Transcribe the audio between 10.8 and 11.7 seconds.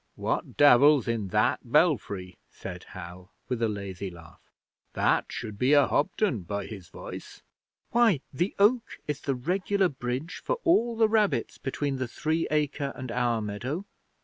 the rabbits